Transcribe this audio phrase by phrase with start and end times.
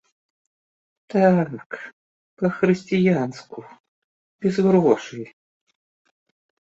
[1.13, 1.77] Так,
[2.39, 3.59] па-хрысціянску,
[4.43, 5.25] без грошай.